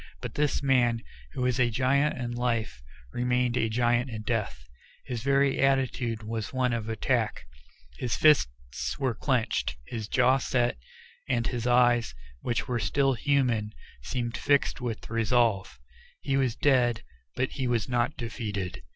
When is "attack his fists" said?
6.89-8.97